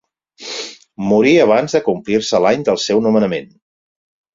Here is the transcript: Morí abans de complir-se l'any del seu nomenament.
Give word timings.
Morí 1.11 1.35
abans 1.45 1.77
de 1.79 1.83
complir-se 1.91 2.43
l'any 2.49 2.67
del 2.73 2.83
seu 2.89 3.07
nomenament. 3.09 3.51